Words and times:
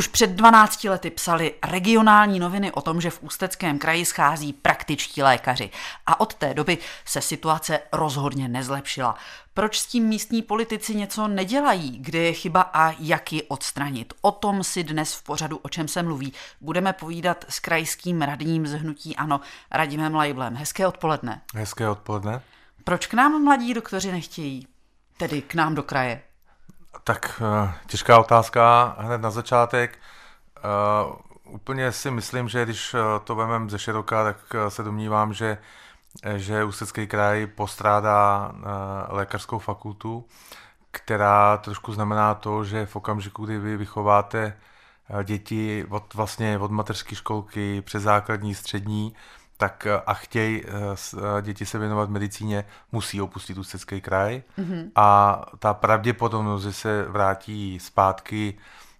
Už 0.00 0.06
před 0.06 0.30
12 0.30 0.84
lety 0.84 1.10
psali 1.10 1.54
regionální 1.66 2.38
noviny 2.38 2.72
o 2.72 2.80
tom, 2.80 3.00
že 3.00 3.10
v 3.10 3.22
Ústeckém 3.22 3.78
kraji 3.78 4.04
schází 4.04 4.52
praktičtí 4.52 5.22
lékaři. 5.22 5.70
A 6.06 6.20
od 6.20 6.34
té 6.34 6.54
doby 6.54 6.78
se 7.04 7.20
situace 7.20 7.80
rozhodně 7.92 8.48
nezlepšila. 8.48 9.14
Proč 9.54 9.78
s 9.80 9.86
tím 9.86 10.04
místní 10.04 10.42
politici 10.42 10.94
něco 10.94 11.28
nedělají? 11.28 11.98
Kde 11.98 12.18
je 12.18 12.32
chyba 12.32 12.60
a 12.60 12.94
jak 12.98 13.32
ji 13.32 13.42
odstranit? 13.42 14.14
O 14.20 14.30
tom 14.30 14.64
si 14.64 14.84
dnes 14.84 15.14
v 15.14 15.22
pořadu, 15.22 15.56
o 15.56 15.68
čem 15.68 15.88
se 15.88 16.02
mluví, 16.02 16.32
budeme 16.60 16.92
povídat 16.92 17.44
s 17.48 17.60
krajským 17.60 18.22
radním 18.22 18.66
z 18.66 18.72
Hnutí 18.72 19.16
Ano, 19.16 19.40
Radimem 19.70 20.14
Lajblem. 20.14 20.54
Hezké 20.54 20.86
odpoledne. 20.86 21.40
Hezké 21.54 21.88
odpoledne. 21.88 22.42
Proč 22.84 23.06
k 23.06 23.14
nám 23.14 23.44
mladí 23.44 23.74
doktoři 23.74 24.12
nechtějí? 24.12 24.66
Tedy 25.16 25.42
k 25.42 25.54
nám 25.54 25.74
do 25.74 25.82
kraje. 25.82 26.22
Tak 27.04 27.42
eh, 27.42 27.74
těžká 27.86 28.20
otázka 28.20 28.96
hned 28.98 29.20
na 29.20 29.30
začátek. 29.30 29.98
Uh, 31.04 31.16
úplně 31.54 31.92
si 31.92 32.10
myslím, 32.10 32.48
že 32.48 32.64
když 32.64 32.94
eh, 32.94 32.98
to 33.24 33.34
vememe 33.34 33.70
ze 33.70 33.78
široka, 33.78 34.24
tak 34.24 34.36
se 34.68 34.82
domnívám, 34.82 35.34
že, 35.34 35.58
že 36.36 36.64
Ústecký 36.64 37.06
kraj 37.06 37.46
postrádá 37.46 38.52
lékařskou 39.08 39.58
fakultu, 39.58 40.24
která 40.90 41.56
trošku 41.56 41.92
znamená 41.92 42.34
to, 42.34 42.64
že 42.64 42.86
v 42.86 42.96
okamžiku, 42.96 43.44
kdy 43.44 43.58
vy 43.58 43.76
vychováte 43.76 44.56
děti 45.24 45.86
od, 45.90 46.14
vlastně 46.14 46.58
od 46.58 46.70
mateřské 46.70 47.14
školky 47.14 47.82
přes 47.82 48.02
základní, 48.02 48.54
střední, 48.54 49.14
tak 49.60 49.86
eh, 49.86 50.00
a 50.06 50.14
chtějí 50.14 50.62
eh, 50.64 50.68
eh, 50.68 51.42
děti 51.42 51.66
se 51.66 51.78
věnovat 51.78 52.10
medicíně, 52.10 52.64
musí 52.92 53.20
opustit 53.20 53.58
Ústecký 53.58 54.00
kraj 54.00 54.42
mm-hmm. 54.58 54.90
a 54.96 55.40
ta 55.58 55.74
pravděpodobnost, 55.74 56.62
že 56.62 56.72
se 56.72 57.04
vrátí 57.08 57.78
zpátky, 57.78 58.58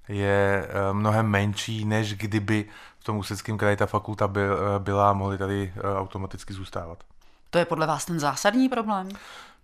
je 0.08 0.68
mnohem 0.92 1.26
menší, 1.26 1.84
než 1.84 2.14
kdyby 2.14 2.64
v 2.98 3.04
tom 3.04 3.16
Ústeckém 3.16 3.58
kraji 3.58 3.76
ta 3.76 3.86
fakulta 3.86 4.30
byla 4.78 5.10
a 5.10 5.12
mohli 5.12 5.38
tady 5.38 5.72
automaticky 5.96 6.54
zůstávat. 6.54 6.98
To 7.50 7.58
je 7.58 7.64
podle 7.64 7.86
vás 7.86 8.04
ten 8.04 8.20
zásadní 8.20 8.68
problém? 8.68 9.08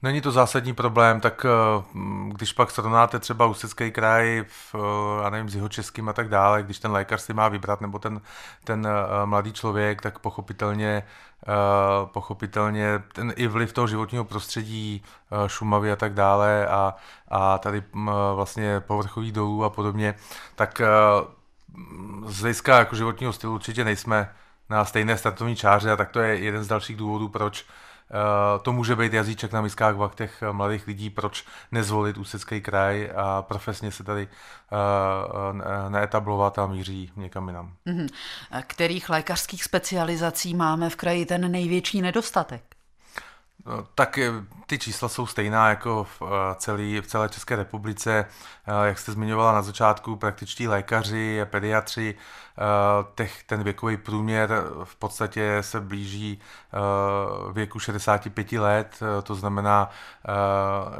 Není 0.02 0.20
to 0.20 0.32
zásadní 0.32 0.74
problém, 0.74 1.20
tak 1.20 1.46
eh, 1.46 1.84
když 2.28 2.52
pak 2.52 2.70
srovnáte 2.70 3.18
třeba 3.18 3.46
Ústecký 3.46 3.90
kraj, 3.90 4.44
v, 4.48 4.74
eh, 4.74 5.22
já 5.24 5.30
nevím, 5.30 5.48
s 5.48 5.54
jeho 5.54 5.68
českým 5.68 6.08
a 6.08 6.12
tak 6.12 6.28
dále, 6.28 6.62
když 6.62 6.78
ten 6.78 6.92
lékař 6.92 7.22
si 7.22 7.34
má 7.34 7.48
vybrat, 7.48 7.80
nebo 7.80 7.98
ten, 7.98 8.20
ten 8.64 8.86
eh, 8.86 9.26
mladý 9.26 9.52
člověk, 9.52 10.02
tak 10.02 10.18
pochopitelně, 10.18 11.02
pochopitelně 12.04 13.02
ten 13.12 13.32
i 13.36 13.46
vliv 13.46 13.72
toho 13.72 13.86
životního 13.86 14.24
prostředí, 14.24 15.02
Šumavy 15.46 15.92
a 15.92 15.96
tak 15.96 16.14
dále 16.14 16.68
a, 16.68 16.94
a 17.28 17.58
tady 17.58 17.82
vlastně 18.34 18.80
povrchových 18.80 19.32
dolů 19.32 19.64
a 19.64 19.70
podobně, 19.70 20.14
tak 20.54 20.80
z 22.26 22.40
hlediska 22.40 22.78
jako 22.78 22.96
životního 22.96 23.32
stylu 23.32 23.54
určitě 23.54 23.84
nejsme 23.84 24.32
na 24.70 24.84
stejné 24.84 25.18
startovní 25.18 25.56
čáře 25.56 25.92
a 25.92 25.96
tak 25.96 26.10
to 26.10 26.20
je 26.20 26.38
jeden 26.38 26.64
z 26.64 26.68
dalších 26.68 26.96
důvodů, 26.96 27.28
proč 27.28 27.66
to 28.62 28.72
může 28.72 28.96
být 28.96 29.12
jazyček 29.12 29.52
na 29.52 29.60
miskách 29.60 29.94
vach 29.96 30.14
těch 30.14 30.42
eh, 30.42 30.52
mladých 30.52 30.86
lidí, 30.86 31.10
proč 31.10 31.44
nezvolit 31.72 32.18
Ústecký 32.18 32.60
kraj 32.60 33.10
a 33.16 33.42
profesně 33.42 33.90
se 33.90 34.04
tady 34.04 34.28
uh, 34.72 35.88
neetablovat 35.90 36.58
a 36.58 36.66
míří 36.66 37.12
někam 37.16 37.48
jinam. 37.48 37.72
Mm-hmm. 37.86 38.08
Kterých 38.66 39.08
lékařských 39.08 39.64
specializací 39.64 40.54
máme 40.54 40.90
v 40.90 40.96
kraji 40.96 41.26
ten 41.26 41.52
největší 41.52 42.02
nedostatek? 42.02 42.75
No, 43.66 43.86
tak 43.94 44.18
ty 44.66 44.78
čísla 44.78 45.08
jsou 45.08 45.26
stejná 45.26 45.68
jako 45.68 46.04
v, 46.04 46.22
eh, 46.22 46.54
celý, 46.54 47.00
v 47.00 47.06
celé 47.06 47.28
České 47.28 47.56
republice. 47.56 48.26
Eh, 48.66 48.86
jak 48.86 48.98
jste 48.98 49.12
zmiňovala 49.12 49.52
na 49.52 49.62
začátku, 49.62 50.16
praktičtí 50.16 50.68
lékaři, 50.68 51.40
pediatři, 51.44 52.14
eh, 52.14 52.62
těch, 53.14 53.42
ten 53.42 53.62
věkový 53.64 53.96
průměr 53.96 54.64
v 54.84 54.96
podstatě 54.96 55.58
se 55.60 55.80
blíží 55.80 56.40
věku 57.52 57.78
65 57.78 58.58
let. 58.58 59.00
To 59.22 59.34
znamená, 59.34 59.90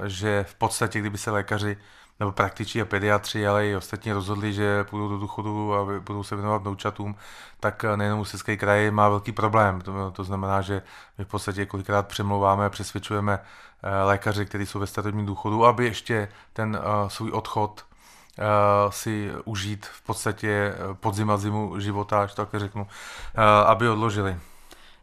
že 0.05 0.45
v 0.49 0.55
podstatě, 0.55 1.01
kdyby 1.01 1.19
se 1.19 1.31
lékaři 1.31 1.77
nebo 2.21 2.33
praktičí 2.33 2.83
a 2.83 2.85
pediatři, 2.85 3.47
ale 3.47 3.67
i 3.67 3.77
ostatní 3.77 4.13
rozhodli, 4.13 4.53
že 4.53 4.85
půjdou 4.85 5.09
do 5.09 5.19
důchodu 5.19 5.75
a 5.75 6.01
budou 6.01 6.23
se 6.23 6.37
věnovat 6.37 6.65
noučatům, 6.65 7.17
tak 7.61 7.85
nejenom 7.97 8.21
Ústecký 8.21 8.57
kraj 8.57 8.91
má 8.91 9.09
velký 9.09 9.33
problém. 9.33 9.81
To, 9.81 10.11
to 10.11 10.25
znamená, 10.25 10.61
že 10.61 10.83
my 11.19 11.25
v 11.25 11.29
podstatě 11.29 11.67
kolikrát 11.67 12.09
přemlouváme 12.09 12.67
a 12.67 12.71
přesvědčujeme 12.71 13.39
eh, 13.83 14.03
lékaře, 14.03 14.45
kteří 14.45 14.67
jsou 14.67 14.79
ve 14.79 14.87
starobním 14.87 15.27
důchodu, 15.27 15.67
aby 15.67 15.85
ještě 15.85 16.29
ten 16.53 16.77
uh, 16.77 17.09
svůj 17.09 17.31
odchod 17.31 17.85
si 18.91 19.33
užít 19.45 19.87
v 19.87 20.03
podstatě 20.03 20.75
podzim 21.01 21.31
a 21.31 21.37
zimu 21.37 21.81
života, 21.81 22.23
až 22.23 22.35
tak 22.35 22.49
řeknu, 22.55 22.87
aby 23.67 23.89
odložili. 23.89 24.37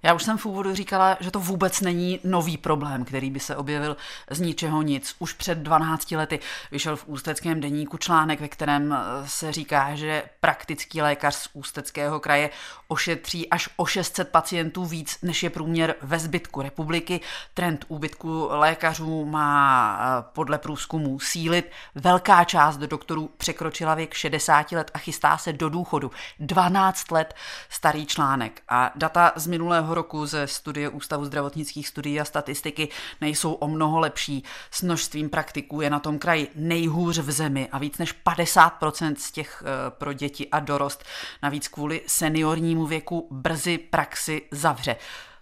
Já 0.05 0.13
už 0.13 0.23
jsem 0.23 0.37
v 0.37 0.45
úvodu 0.45 0.75
říkala, 0.75 1.17
že 1.19 1.31
to 1.31 1.39
vůbec 1.39 1.81
není 1.81 2.19
nový 2.23 2.57
problém, 2.57 3.05
který 3.05 3.29
by 3.29 3.39
se 3.39 3.55
objevil 3.55 3.97
z 4.29 4.39
ničeho 4.39 4.81
nic. 4.81 5.15
Už 5.19 5.33
před 5.33 5.57
12 5.57 6.11
lety 6.11 6.39
vyšel 6.71 6.95
v 6.95 7.07
Ústeckém 7.07 7.61
deníku 7.61 7.97
článek, 7.97 8.41
ve 8.41 8.47
kterém 8.47 8.93
eh, 8.93 9.27
se 9.27 9.51
říká, 9.51 9.95
že 9.95 10.23
praktický 10.39 11.01
lékař 11.01 11.35
z 11.35 11.49
Ústeckého 11.53 12.19
kraje 12.19 12.49
ošetří 12.87 13.49
až 13.49 13.69
o 13.75 13.85
600 13.85 14.29
pacientů 14.29 14.85
víc, 14.85 15.17
než 15.21 15.43
je 15.43 15.49
průměr 15.49 15.95
ve 16.01 16.19
zbytku 16.19 16.61
republiky. 16.61 17.19
Trend 17.53 17.85
úbytku 17.87 18.47
lékařů 18.49 19.25
má 19.25 19.99
eh, 19.99 20.25
podle 20.33 20.57
průzkumu 20.57 21.19
sílit. 21.19 21.71
Velká 21.95 22.43
část 22.43 22.77
doktorů 22.77 23.29
překročila 23.37 23.95
věk 23.95 24.13
60 24.13 24.71
let 24.71 24.91
a 24.93 24.97
chystá 24.97 25.37
se 25.37 25.53
do 25.53 25.69
důchodu. 25.69 26.11
12 26.39 27.11
let 27.11 27.35
starý 27.69 28.05
článek. 28.05 28.61
A 28.69 28.91
data 28.95 29.31
z 29.35 29.47
minulého 29.47 29.92
roku 29.93 30.25
ze 30.25 30.47
studie 30.47 30.89
Ústavu 30.89 31.25
zdravotnických 31.25 31.87
studií 31.87 32.19
a 32.19 32.25
statistiky 32.25 32.89
nejsou 33.21 33.53
o 33.53 33.67
mnoho 33.67 33.99
lepší. 33.99 34.43
S 34.71 34.81
množstvím 34.81 35.29
praktiků 35.29 35.81
je 35.81 35.89
na 35.89 35.99
tom 35.99 36.19
kraji 36.19 36.47
nejhůř 36.55 37.19
v 37.19 37.31
zemi 37.31 37.69
a 37.71 37.77
víc 37.77 37.97
než 37.97 38.15
50% 38.25 39.15
z 39.17 39.31
těch 39.31 39.63
eh, 39.65 39.91
pro 39.91 40.13
děti 40.13 40.49
a 40.49 40.59
dorost. 40.59 41.03
Navíc 41.43 41.67
kvůli 41.67 42.01
seniornímu 42.07 42.85
věku 42.85 43.27
brzy 43.31 43.77
praxi 43.77 44.41
zavře. 44.51 44.95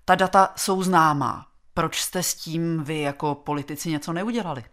Ta 0.06 0.16
data 0.16 0.53
jsou 0.56 0.83
známá. 0.83 1.45
Proč 1.73 2.01
jste 2.01 2.23
s 2.23 2.35
tím 2.35 2.83
vy 2.83 3.00
jako 3.00 3.35
politici 3.35 3.89
něco 3.89 4.13
neudělali? 4.13 4.63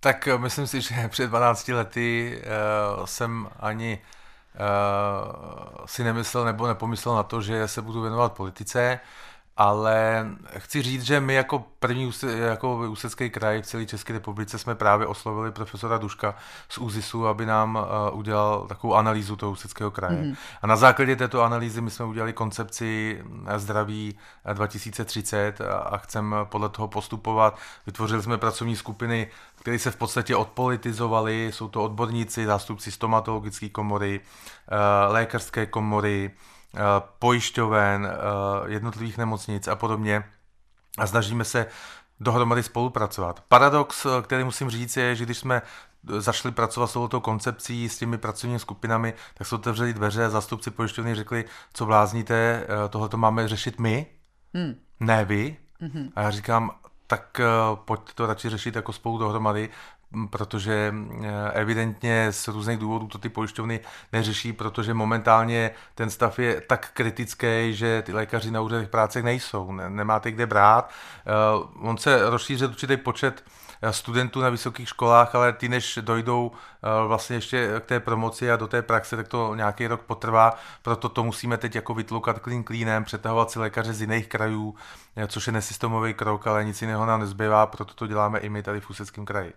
Tak 0.00 0.28
eh, 0.28 0.38
myslím 0.38 0.66
si, 0.66 0.80
že 0.80 1.08
před 1.08 1.26
12 1.26 1.68
lety 1.68 2.42
uh, 2.98 3.06
jsem 3.06 3.48
ani 3.60 3.98
si 5.86 6.04
nemyslel 6.04 6.44
nebo 6.44 6.66
nepomyslel 6.66 7.14
na 7.14 7.22
to, 7.22 7.40
že 7.40 7.68
se 7.68 7.82
budu 7.82 8.00
věnovat 8.00 8.32
politice, 8.32 9.00
ale 9.56 10.26
chci 10.58 10.82
říct, 10.82 11.02
že 11.02 11.20
my 11.20 11.34
jako 11.34 11.64
první 11.78 12.12
jako 12.36 12.76
Ústecký 12.76 13.30
kraj 13.30 13.62
v 13.62 13.66
celé 13.66 13.86
České 13.86 14.12
republice 14.12 14.58
jsme 14.58 14.74
právě 14.74 15.06
oslovili 15.06 15.52
profesora 15.52 15.98
Duška 15.98 16.34
z 16.68 16.78
ÚZISu, 16.78 17.26
aby 17.26 17.46
nám 17.46 17.74
uh, 18.10 18.18
udělal 18.18 18.66
takovou 18.66 18.94
analýzu 18.94 19.36
toho 19.36 19.52
Ústeckého 19.52 19.90
kraje. 19.90 20.22
Mm. 20.22 20.34
A 20.62 20.66
na 20.66 20.76
základě 20.76 21.16
této 21.16 21.42
analýzy 21.42 21.80
my 21.80 21.90
jsme 21.90 22.04
udělali 22.04 22.32
koncepci 22.32 23.22
zdraví 23.56 24.18
2030 24.52 25.60
a, 25.60 25.74
a 25.74 25.98
chceme 25.98 26.36
podle 26.44 26.68
toho 26.68 26.88
postupovat. 26.88 27.58
Vytvořili 27.86 28.22
jsme 28.22 28.38
pracovní 28.38 28.76
skupiny 28.76 29.28
které 29.64 29.78
se 29.78 29.90
v 29.90 29.96
podstatě 29.96 30.36
odpolitizovali. 30.36 31.50
Jsou 31.52 31.68
to 31.68 31.84
odborníci, 31.84 32.46
zástupci 32.46 32.92
stomatologické 32.92 33.68
komory, 33.68 34.20
eh, 34.20 35.12
lékařské 35.12 35.66
komory, 35.66 36.30
eh, 36.34 36.38
pojišťoven, 37.18 38.06
eh, 38.06 38.70
jednotlivých 38.70 39.18
nemocnic 39.18 39.68
a 39.68 39.76
podobně. 39.76 40.24
A 40.98 41.06
snažíme 41.06 41.44
se 41.44 41.66
dohromady 42.20 42.62
spolupracovat. 42.62 43.44
Paradox, 43.48 44.06
který 44.22 44.44
musím 44.44 44.70
říct, 44.70 44.96
je, 44.96 45.16
že 45.16 45.24
když 45.24 45.38
jsme 45.38 45.62
zašli 46.18 46.50
pracovat 46.50 46.86
s 46.86 46.92
touto 46.92 47.20
koncepcí, 47.20 47.88
s 47.88 47.98
těmi 47.98 48.18
pracovními 48.18 48.58
skupinami, 48.58 49.14
tak 49.34 49.46
se 49.46 49.54
otevřeli 49.54 49.94
dveře 49.94 50.24
a 50.24 50.30
zastupci 50.30 50.70
pojišťovny 50.70 51.14
řekli, 51.14 51.44
co 51.72 51.86
blázníte, 51.86 52.66
tohle 52.90 53.08
máme 53.16 53.48
řešit 53.48 53.80
my, 53.80 54.06
hmm. 54.54 54.74
ne 55.00 55.24
vy. 55.24 55.56
Hmm. 55.80 56.08
A 56.16 56.22
já 56.22 56.30
říkám, 56.30 56.70
tak 57.06 57.40
eh, 57.40 57.46
pojďte 57.84 58.12
to 58.14 58.26
radši 58.26 58.48
řešit 58.50 58.76
jako 58.76 58.92
spolu 58.92 59.18
dohromady, 59.18 59.68
protože 60.30 60.94
eh, 61.22 61.50
evidentně 61.52 62.32
z 62.32 62.48
různých 62.48 62.78
důvodů 62.78 63.06
to 63.06 63.18
ty 63.18 63.28
pojišťovny 63.28 63.80
neřeší, 64.12 64.52
protože 64.52 64.94
momentálně 64.94 65.70
ten 65.94 66.10
stav 66.10 66.38
je 66.38 66.60
tak 66.60 66.90
kritický, 66.92 67.74
že 67.74 68.02
ty 68.02 68.12
lékaři 68.12 68.50
na 68.50 68.60
úřadech 68.60 68.88
práce 68.88 69.22
nejsou, 69.22 69.72
nemáte 69.72 70.30
kde 70.30 70.46
brát. 70.46 70.90
Eh, 70.90 71.30
on 71.80 71.98
se 71.98 72.30
rozšířil 72.30 72.68
určitý 72.68 72.96
počet 72.96 73.44
studentů 73.90 74.40
na 74.40 74.48
vysokých 74.48 74.88
školách, 74.88 75.34
ale 75.34 75.52
ty, 75.52 75.68
než 75.68 75.98
dojdou 76.02 76.52
eh, 76.52 77.06
vlastně 77.06 77.36
ještě 77.36 77.80
k 77.80 77.84
té 77.84 78.00
promoci 78.00 78.50
a 78.50 78.56
do 78.56 78.66
té 78.66 78.82
praxe, 78.82 79.16
tak 79.16 79.28
to 79.28 79.54
nějaký 79.54 79.86
rok 79.86 80.00
potrvá, 80.00 80.58
proto 80.82 81.08
to 81.08 81.24
musíme 81.24 81.56
teď 81.56 81.74
jako 81.74 81.94
vytloukat 81.94 82.38
klín 82.38 82.64
klínem, 82.64 83.04
přetahovat 83.04 83.50
si 83.50 83.58
lékaře 83.58 83.92
z 83.92 84.00
jiných 84.00 84.28
krajů, 84.28 84.74
eh, 85.16 85.26
což 85.26 85.46
je 85.46 85.52
nesystémový 85.52 86.14
krok, 86.14 86.46
ale 86.46 86.64
nic 86.64 86.82
jiného 86.82 87.06
nám 87.06 87.20
nezbývá, 87.20 87.66
proto 87.66 87.94
to 87.94 88.06
děláme 88.06 88.38
i 88.38 88.48
my 88.48 88.62
tady 88.62 88.80
v 88.80 88.90
Ústeckém 88.90 89.24
kraji. 89.24 89.52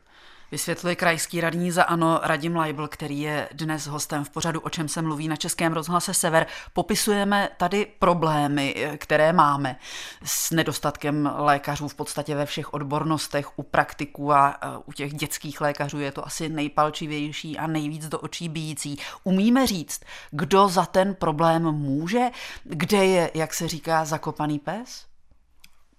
Vysvětluje 0.51 0.95
krajský 0.95 1.41
radní 1.41 1.71
za 1.71 1.83
ANO 1.83 2.19
Radim 2.23 2.55
Leibl, 2.55 2.87
který 2.87 3.21
je 3.21 3.49
dnes 3.51 3.87
hostem 3.87 4.23
v 4.23 4.29
pořadu, 4.29 4.59
o 4.59 4.69
čem 4.69 4.87
se 4.87 5.01
mluví 5.01 5.27
na 5.27 5.35
Českém 5.35 5.73
rozhlase 5.73 6.13
Sever. 6.13 6.47
Popisujeme 6.73 7.49
tady 7.57 7.87
problémy, 7.99 8.75
které 8.97 9.33
máme 9.33 9.79
s 10.23 10.51
nedostatkem 10.51 11.31
lékařů 11.35 11.87
v 11.87 11.95
podstatě 11.95 12.35
ve 12.35 12.45
všech 12.45 12.73
odbornostech, 12.73 13.59
u 13.59 13.63
praktiků 13.63 14.33
a 14.33 14.59
u 14.85 14.93
těch 14.93 15.13
dětských 15.13 15.61
lékařů 15.61 15.99
je 15.99 16.11
to 16.11 16.27
asi 16.27 16.49
nejpalčivější 16.49 17.57
a 17.57 17.67
nejvíc 17.67 18.07
do 18.07 18.19
očí 18.19 18.49
bíjící. 18.49 18.99
Umíme 19.23 19.67
říct, 19.67 20.01
kdo 20.31 20.67
za 20.67 20.85
ten 20.85 21.15
problém 21.15 21.63
může, 21.63 22.25
kde 22.63 23.05
je, 23.05 23.31
jak 23.33 23.53
se 23.53 23.67
říká, 23.67 24.05
zakopaný 24.05 24.59
pes? 24.59 25.05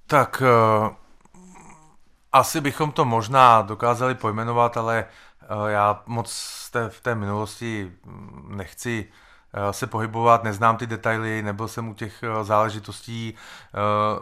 Tak 0.06 0.42
uh 0.86 1.07
asi 2.32 2.60
bychom 2.60 2.92
to 2.92 3.04
možná 3.04 3.62
dokázali 3.62 4.14
pojmenovat, 4.14 4.76
ale 4.76 5.04
eh, 5.42 5.46
já 5.66 6.02
moc 6.06 6.30
v 6.88 7.00
té 7.00 7.14
minulosti 7.14 7.92
mm, 8.04 8.52
nechci 8.56 9.08
se 9.70 9.86
pohybovat, 9.86 10.44
neznám 10.44 10.76
ty 10.76 10.86
detaily, 10.86 11.42
nebyl 11.42 11.68
jsem 11.68 11.88
u 11.88 11.94
těch 11.94 12.22
eh, 12.22 12.44
záležitostí. 12.44 13.34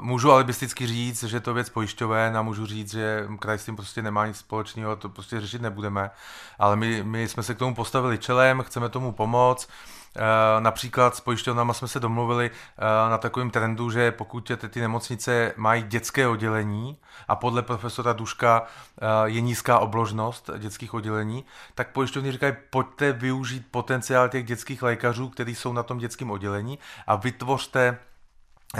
Můžu 0.00 0.32
alibisticky 0.32 0.86
říct, 0.86 1.22
že 1.24 1.40
to 1.40 1.54
věc 1.54 1.68
pojišťoven 1.68 2.36
a 2.36 2.42
můžu 2.42 2.66
říct, 2.66 2.90
že 2.90 3.26
kraj 3.38 3.58
s 3.58 3.64
tím 3.64 3.76
prostě 3.76 4.02
nemá 4.02 4.26
nic 4.26 4.36
společného, 4.36 4.96
to 4.96 5.08
prostě 5.08 5.40
řešit 5.40 5.62
nebudeme. 5.62 6.10
Ale 6.58 6.76
my, 6.76 7.02
my 7.02 7.28
jsme 7.28 7.42
se 7.42 7.54
k 7.54 7.58
tomu 7.58 7.74
postavili 7.74 8.18
čelem, 8.18 8.62
chceme 8.62 8.88
tomu 8.88 9.12
pomoct. 9.12 9.68
Eh, 10.16 10.60
například 10.60 11.16
s 11.16 11.20
pojišťovnama 11.20 11.74
jsme 11.74 11.88
se 11.88 12.00
domluvili 12.00 12.50
eh, 12.50 13.10
na 13.10 13.18
takovém 13.18 13.50
trendu, 13.50 13.90
že 13.90 14.12
pokud 14.12 14.52
ty 14.68 14.80
nemocnice 14.80 15.52
mají 15.56 15.82
dětské 15.82 16.28
oddělení 16.28 16.96
a 17.28 17.36
podle 17.36 17.62
profesora 17.62 18.12
Duška 18.12 18.62
eh, 18.62 19.06
je 19.24 19.40
nízká 19.40 19.78
obložnost 19.78 20.50
dětských 20.58 20.94
oddělení, 20.94 21.44
tak 21.74 21.92
pojišťovny 21.92 22.32
říkají, 22.32 22.52
pojďte 22.70 23.12
využít 23.12 23.66
potenciál 23.70 24.28
těch 24.28 24.44
dětských 24.44 24.82
lékařů, 24.82 25.15
kteří 25.30 25.54
jsou 25.54 25.72
na 25.72 25.82
tom 25.82 25.98
dětském 25.98 26.30
oddělení 26.30 26.78
a 27.06 27.16
vytvořte 27.16 27.98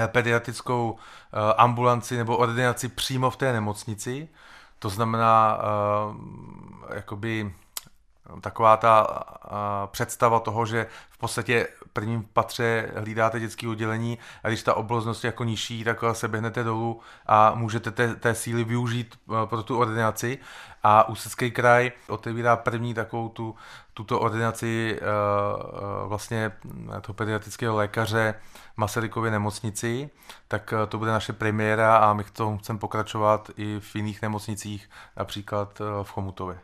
pediatrickou 0.07 0.99
ambulanci 1.57 2.17
nebo 2.17 2.37
ordinaci 2.37 2.89
přímo 2.89 3.31
v 3.31 3.37
té 3.37 3.53
nemocnici. 3.53 4.29
To 4.79 4.89
znamená, 4.89 5.59
jakoby 6.95 7.55
taková 8.41 8.77
ta 8.77 9.23
představa 9.87 10.41
toho, 10.41 10.67
že 10.67 10.87
v 11.11 11.19
podstatě 11.19 11.69
prvním 11.93 12.29
patře 12.33 12.93
hlídáte 12.97 13.41
dětské 13.41 13.69
oddělení 13.69 14.19
a 14.43 14.49
když 14.49 14.63
ta 14.63 14.75
obloznost 14.75 15.25
je 15.25 15.29
jako 15.29 15.45
nižší, 15.45 15.85
tak 15.85 16.05
se 16.13 16.29
běhnete 16.29 16.65
dolů 16.65 17.01
a 17.27 17.55
můžete 17.55 17.91
té, 17.91 18.15
té 18.15 18.35
síly 18.35 18.65
využít 18.65 19.15
e, 19.15 19.47
pro 19.47 19.63
tu 19.63 19.79
ordinaci. 19.79 20.39
A 20.83 21.09
Ústecký 21.09 21.51
kraj 21.51 21.93
otevírá 22.09 22.57
první 22.57 22.95
takovou 22.95 23.29
tu, 23.29 23.55
tuto 23.95 24.21
ordinaci 24.21 24.99
e, 25.01 25.05
e, 25.05 26.09
vlastně 26.09 26.53
toho 27.01 27.15
pediatrického 27.15 27.77
lékaře 27.77 28.35
Masarykově 28.77 29.31
nemocnici, 29.31 30.11
tak 30.49 30.75
to 30.89 30.99
bude 30.99 31.11
naše 31.11 31.33
premiéra 31.33 31.97
a 31.97 32.13
my 32.13 32.25
k 32.25 32.31
tomu 32.31 32.59
chceme 32.59 32.79
pokračovat 32.79 33.51
i 33.57 33.81
v 33.81 33.97
jiných 33.97 34.23
nemocnicích, 34.23 34.91
například 35.17 35.79
v 36.03 36.11
Chomutově. 36.11 36.59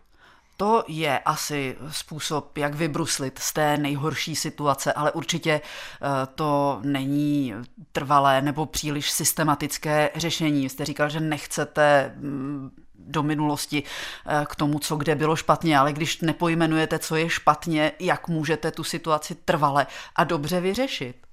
To 0.56 0.84
je 0.88 1.18
asi 1.18 1.76
způsob, 1.90 2.58
jak 2.58 2.74
vybruslit 2.74 3.38
z 3.38 3.52
té 3.52 3.76
nejhorší 3.76 4.36
situace, 4.36 4.92
ale 4.92 5.12
určitě 5.12 5.50
eh, 5.60 6.26
to 6.34 6.80
není 6.82 7.54
trvalé 7.92 8.42
nebo 8.42 8.66
příliš 8.66 9.10
systematické 9.10 10.10
řešení. 10.14 10.68
Jste 10.68 10.84
říkal, 10.84 11.08
že 11.08 11.20
nechcete 11.20 12.14
mm, 12.16 12.70
do 12.94 13.22
minulosti 13.22 13.82
eh, 14.26 14.44
k 14.48 14.56
tomu, 14.56 14.78
co 14.78 14.96
kde 14.96 15.14
bylo 15.14 15.36
špatně, 15.36 15.78
ale 15.78 15.92
když 15.92 16.20
nepojmenujete, 16.20 16.98
co 16.98 17.16
je 17.16 17.30
špatně, 17.30 17.92
jak 18.00 18.28
můžete 18.28 18.70
tu 18.70 18.84
situaci 18.84 19.34
trvale 19.34 19.86
a 20.16 20.24
dobře 20.24 20.60
vyřešit? 20.60 21.31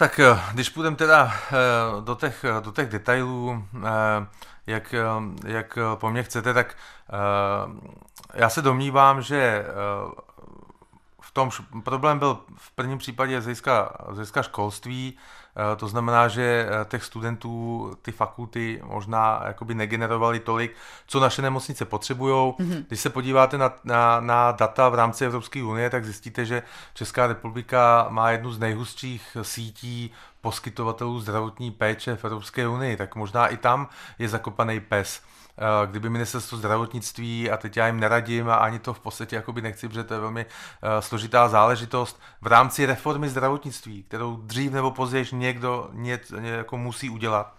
Tak 0.00 0.18
eh, 0.18 0.40
když 0.52 0.68
půjdeme 0.68 0.96
teda 0.96 1.32
do 2.00 2.14
těch, 2.14 2.44
do 2.60 2.72
těch 2.72 2.88
detailů, 2.88 3.64
jak, 4.66 4.94
jak 5.46 5.78
po 5.94 6.10
mně 6.10 6.22
chcete, 6.22 6.54
tak 6.54 6.76
já 8.34 8.48
se 8.48 8.62
domnívám, 8.62 9.22
že 9.22 9.64
v 11.20 11.30
tom 11.30 11.50
problém 11.84 12.18
byl 12.18 12.38
v 12.56 12.70
prvním 12.70 12.98
případě 12.98 13.40
z 13.40 13.44
hlediska 13.44 14.42
školství, 14.42 15.18
Eh, 15.18 15.39
to 15.76 15.88
znamená, 15.88 16.28
že 16.28 16.68
eh, 16.68 16.84
těch 16.84 17.04
studentů, 17.04 17.90
ty 18.02 18.12
fakulty 18.12 18.80
možná 18.84 19.42
jakoby 19.46 19.74
negenerovaly 19.74 20.40
tolik, 20.40 20.76
co 21.06 21.20
naše 21.20 21.42
nemocnice 21.42 21.84
potřebují. 21.84 22.34
Mm-hmm. 22.34 22.84
Když 22.88 23.00
se 23.00 23.10
podíváte 23.10 23.58
na, 23.58 23.72
na, 23.84 24.20
na 24.20 24.52
data 24.52 24.88
v 24.88 24.94
rámci 24.94 25.24
Evropské 25.24 25.62
unie, 25.62 25.90
tak 25.90 26.04
zjistíte, 26.04 26.44
že 26.44 26.62
Česká 26.94 27.26
republika 27.26 28.06
má 28.10 28.30
jednu 28.30 28.52
z 28.52 28.58
nejhustších 28.58 29.36
sítí 29.42 30.12
poskytovatelů 30.40 31.20
zdravotní 31.20 31.70
péče 31.70 32.16
v 32.16 32.24
Evropské 32.24 32.68
unii, 32.68 32.96
tak 32.96 33.16
možná 33.16 33.46
i 33.46 33.56
tam 33.56 33.88
je 34.18 34.28
zakopaný 34.28 34.80
pes. 34.80 35.22
Eh, 35.58 35.86
kdyby 35.86 36.10
ministerstvo 36.10 36.58
zdravotnictví, 36.58 37.50
a 37.50 37.56
teď 37.56 37.76
já 37.76 37.86
jim 37.86 38.00
neradím 38.00 38.48
a 38.48 38.54
ani 38.54 38.78
to 38.78 38.94
v 38.94 39.00
podstatě 39.00 39.36
jakoby 39.36 39.62
nechci, 39.62 39.88
protože 39.88 40.04
to 40.04 40.14
je 40.14 40.20
velmi 40.20 40.46
eh, 40.46 41.02
složitá 41.02 41.48
záležitost, 41.48 42.20
v 42.40 42.46
rámci 42.46 42.86
reformy 42.86 43.28
zdravotnictví, 43.28 44.02
kterou 44.02 44.36
dřív 44.36 44.72
nebo 44.72 44.90
později 44.90 45.26
někdo 45.32 45.88
něco 45.92 46.36
jako 46.36 46.76
musí 46.76 47.10
udělat, 47.10 47.54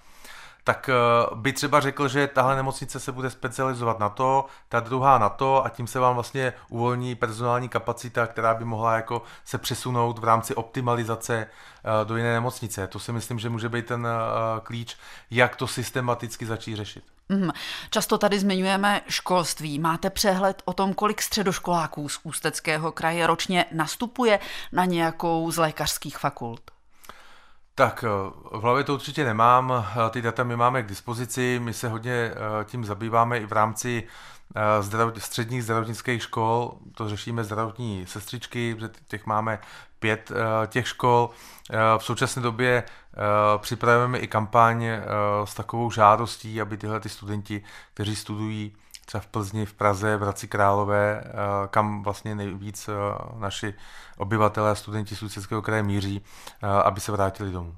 tak 0.63 0.89
eh, 0.89 1.35
by 1.35 1.53
třeba 1.53 1.79
řekl, 1.79 2.07
že 2.07 2.27
tahle 2.27 2.55
nemocnice 2.55 2.99
se 2.99 3.11
bude 3.11 3.29
specializovat 3.29 3.99
na 3.99 4.09
to, 4.09 4.45
ta 4.69 4.79
druhá 4.79 5.17
na 5.17 5.29
to 5.29 5.65
a 5.65 5.69
tím 5.69 5.88
se 5.88 5.99
vám 5.99 6.13
vlastně 6.13 6.53
uvolní 6.69 7.15
personální 7.15 7.69
kapacita, 7.69 8.27
která 8.27 8.53
by 8.53 8.65
mohla 8.65 8.95
jako 8.95 9.21
se 9.45 9.57
přesunout 9.57 10.19
v 10.19 10.23
rámci 10.23 10.55
optimalizace 10.55 11.47
do 12.03 12.17
jiné 12.17 12.33
nemocnice. 12.33 12.88
To 12.88 12.99
si 12.99 13.11
myslím, 13.11 13.39
že 13.39 13.49
může 13.49 13.69
být 13.69 13.85
ten 13.85 14.07
klíč, 14.63 14.97
jak 15.31 15.55
to 15.55 15.67
systematicky 15.67 16.45
začít 16.45 16.75
řešit. 16.75 17.03
Mm, 17.31 17.51
často 17.89 18.18
tady 18.18 18.39
zmiňujeme 18.39 19.01
školství. 19.07 19.80
Máte 19.80 20.10
přehled 20.10 20.62
o 20.66 20.74
tom, 20.74 20.94
kolik 20.94 21.22
středoškoláků 21.22 22.10
z 22.10 22.19
Ústeckého 22.24 22.92
kraje 22.92 23.28
ročně 23.28 23.66
nastupuje 23.72 24.39
na 24.72 24.86
nějakou 24.86 25.51
z 25.51 25.57
lékařských 25.57 26.18
fakult? 26.18 26.62
Tak 27.75 28.04
eh, 28.07 28.57
v 28.57 28.62
hlavě 28.62 28.83
to 28.83 28.94
určitě 28.94 29.25
nemám, 29.25 29.74
eh, 29.74 30.10
ty 30.10 30.22
data 30.22 30.44
my 30.44 30.56
máme 30.56 30.83
k 30.83 30.88
dispozici, 30.88 31.60
my 31.63 31.74
se 31.74 31.89
hodně 31.89 32.13
eh, 32.13 32.33
tím 32.66 32.86
zabýváme 32.86 33.38
i 33.38 33.45
v 33.45 33.51
rámci 33.51 34.07
zdravot, 34.80 35.21
středních 35.21 35.63
zdravotnických 35.63 36.24
škol, 36.24 36.77
to 36.95 37.09
řešíme 37.09 37.44
zdravotní 37.44 38.06
sestřičky, 38.07 38.77
těch 39.07 39.25
máme 39.25 39.59
pět 40.00 40.31
těch 40.68 40.88
škol. 40.88 41.29
V 41.98 42.03
současné 42.03 42.41
době 42.41 42.84
připravujeme 43.58 44.20
i 44.20 44.27
kampaň 44.27 44.86
s 45.46 45.53
takovou 45.53 45.91
žádostí, 45.91 46.62
aby 46.62 46.77
tyhle 46.77 47.00
ty 47.00 47.10
studenti, 47.10 47.63
kteří 47.93 48.15
studují 48.15 48.75
třeba 49.05 49.22
v 49.22 49.27
Plzni, 49.27 49.65
v 49.65 49.74
Praze, 49.74 50.17
v 50.17 50.22
Hradci 50.22 50.48
Králové, 50.48 51.24
kam 51.70 52.03
vlastně 52.03 52.36
nejvíc 52.36 52.89
naši 53.36 53.74
obyvatelé 54.17 54.75
studenti 54.75 55.15
z 55.15 55.48
kraje 55.62 55.84
míří, 55.84 56.22
aby 56.84 57.00
se 57.00 57.12
vrátili 57.12 57.51
domů. 57.51 57.75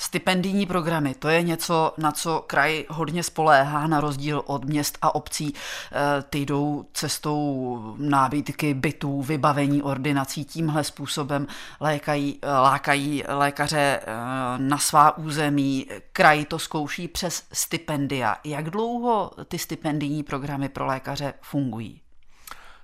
Stipendijní 0.00 0.66
programy, 0.66 1.14
to 1.14 1.28
je 1.28 1.42
něco, 1.42 1.94
na 1.98 2.12
co 2.12 2.44
kraj 2.46 2.84
hodně 2.88 3.22
spoléhá, 3.22 3.86
na 3.86 4.00
rozdíl 4.00 4.42
od 4.46 4.64
měst 4.64 4.98
a 5.02 5.14
obcí. 5.14 5.54
Eh, 5.54 6.22
ty 6.22 6.38
jdou 6.38 6.84
cestou 6.92 7.94
nábytky, 7.98 8.74
bytů, 8.74 9.22
vybavení 9.22 9.82
ordinací. 9.82 10.44
Tímhle 10.44 10.84
způsobem 10.84 11.46
lékají, 11.80 12.38
lákají 12.62 13.24
lékaře 13.28 14.00
eh, 14.02 14.14
na 14.56 14.78
svá 14.78 15.18
území. 15.18 15.86
Kraj 16.12 16.44
to 16.44 16.58
zkouší 16.58 17.08
přes 17.08 17.42
stipendia. 17.52 18.36
Jak 18.44 18.70
dlouho 18.70 19.30
ty 19.48 19.58
stipendijní 19.58 20.22
programy 20.22 20.68
pro 20.68 20.86
lékaře 20.86 21.34
fungují? 21.40 22.00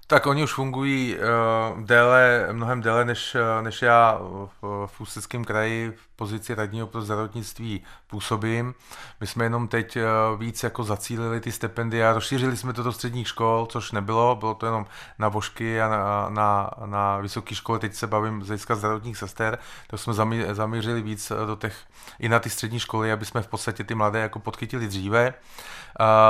Tak 0.06 0.26
oni 0.26 0.42
už 0.44 0.52
fungují 0.52 1.16
uh, 1.16 1.80
déle, 1.82 2.49
mnohem 2.52 2.80
déle 2.80 3.04
než, 3.04 3.34
eh, 3.34 3.62
než 3.62 3.82
já 3.82 4.18
v, 4.62 4.87
v 4.87 5.00
Ústeckém 5.00 5.44
kraji 5.44 5.90
v 5.90 6.16
pozici 6.16 6.54
radního 6.54 6.87
pro 6.87 7.02
zdravotnictví 7.02 7.84
působím. 8.06 8.75
My 9.20 9.26
jsme 9.26 9.44
jenom 9.44 9.68
teď 9.68 9.96
uh, 9.96 10.40
víc 10.40 10.62
jako 10.62 10.84
zacílili 10.84 11.40
ty 11.40 11.52
stipendia, 11.52 12.12
rozšířili 12.12 12.56
jsme 12.56 12.73
to 12.73 12.82
do 12.82 12.92
středních 12.92 13.28
škol, 13.28 13.66
což 13.66 13.92
nebylo, 13.92 14.37
bylo 14.37 14.54
to 14.54 14.66
jenom 14.66 14.87
na 15.18 15.28
vošky 15.28 15.80
a 15.80 15.88
na, 15.88 16.28
na, 16.28 16.70
na 16.84 17.18
vysoké 17.18 17.54
školy, 17.54 17.78
teď 17.78 17.94
se 17.94 18.06
bavím 18.06 18.42
z 18.42 18.46
hlediska 18.46 18.75
zdravotních 18.75 19.18
sester, 19.18 19.58
to 19.87 19.99
jsme 19.99 20.12
zamí, 20.12 20.42
zamířili 20.52 21.02
víc 21.02 21.32
do 21.46 21.56
těch, 21.56 21.76
i 22.18 22.28
na 22.28 22.38
ty 22.38 22.50
střední 22.50 22.80
školy, 22.80 23.12
aby 23.12 23.25
jsme 23.25 23.42
v 23.42 23.49
podstatě 23.49 23.84
ty 23.84 23.94
mladé 23.94 24.20
jako 24.20 24.38
podchytili 24.38 24.87
dříve. 24.87 25.28
Uh, 25.28 25.34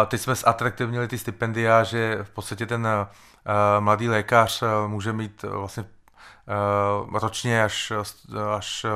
teď 0.07 0.21
jsme 0.21 0.35
zatraktivnili 0.35 1.09
ty 1.09 1.19
stipendia, 1.19 1.83
že 1.85 2.19
v 2.23 2.31
podstatě 2.31 2.67
ten 2.67 2.89
Eh, 3.47 3.81
mladý 3.81 4.09
lékař 4.09 4.63
eh, 4.63 4.89
může 4.89 5.13
mít 5.13 5.45
eh, 5.45 5.49
vlastně 5.49 5.85
ročně 7.13 7.65
až, 7.65 7.93
až 8.57 8.87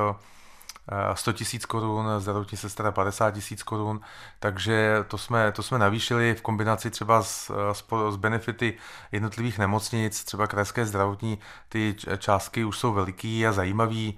100 1.13 1.33
tisíc 1.33 1.65
korun, 1.65 2.05
zdravotní 2.17 2.57
sestra 2.57 2.91
50 2.91 3.31
tisíc 3.31 3.63
korun, 3.63 4.01
takže 4.39 5.05
to 5.07 5.17
jsme, 5.17 5.51
to 5.51 5.63
jsme 5.63 5.79
navýšili 5.79 6.35
v 6.35 6.41
kombinaci 6.41 6.89
třeba 6.89 7.23
s, 7.23 7.51
s, 7.71 7.83
s 8.09 8.15
benefity 8.15 8.77
jednotlivých 9.11 9.59
nemocnic, 9.59 10.23
třeba 10.23 10.47
krajské 10.47 10.85
zdravotní, 10.85 11.39
ty 11.69 11.95
částky 12.17 12.65
už 12.65 12.79
jsou 12.79 12.93
veliký 12.93 13.47
a 13.47 13.51
zajímavý, 13.51 14.17